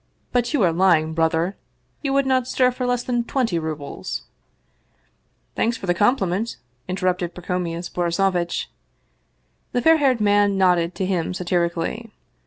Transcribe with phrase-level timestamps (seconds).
[0.31, 1.55] But you are lying, brother!
[2.01, 4.23] You would not stir for less than twenty rubles!""
[5.55, 6.57] Thanks for the compliment!"
[6.89, 8.71] interrupted Pacomius Borisovitch.
[9.73, 12.09] The fair haired man nodded to him satirically.